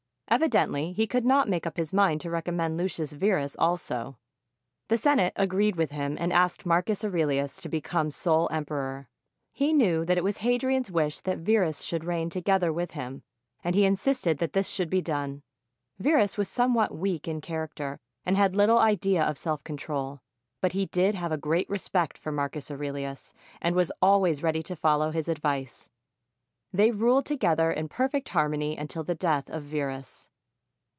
[0.33, 4.17] Evidently he could not make up his mind to recommend Lucius Verus also.
[4.87, 9.09] The Senate agreed with him and asked Marcus Aurelius to become sole emperor.
[9.51, 13.23] He knew that it was Hadrian's wish that Verus should reign together with him,
[13.61, 15.43] and he insisted that this should be done.
[15.99, 20.21] Verus was somewhat weak in character and had little idea of self control;
[20.61, 24.77] but he did have a great respect for Marcus Aurelius and was always ready to
[24.77, 25.89] follow his advice.
[26.73, 30.29] They ruled together in perfect harmony until the death of Verus.